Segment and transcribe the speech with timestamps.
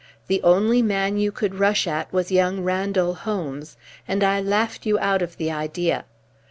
[0.25, 3.77] The only man you could rush at was young Randall Holmes,
[4.07, 6.05] and I laughed you out of the idea.